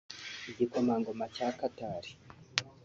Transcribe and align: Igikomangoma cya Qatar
Igikomangoma 0.49 1.25
cya 1.35 1.47
Qatar 1.59 2.03